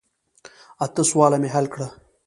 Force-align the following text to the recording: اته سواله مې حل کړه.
اته 0.85 1.01
سواله 1.09 1.37
مې 1.41 1.49
حل 1.55 1.65
کړه. 1.73 1.87